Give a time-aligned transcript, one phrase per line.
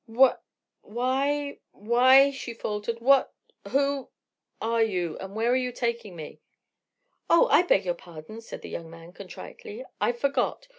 [0.81, 4.09] "Why—why—" she faltered—"what—who
[4.59, 6.41] are you and where are you taking me?"
[7.29, 9.85] "Oh, I beg your pardon!" said the young man, contritely.
[10.01, 10.69] "I forgot.